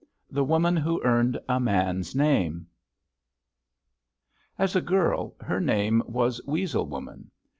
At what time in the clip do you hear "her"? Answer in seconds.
5.41-5.59